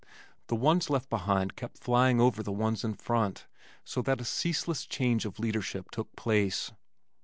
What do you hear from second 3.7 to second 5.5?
so that a ceaseless change of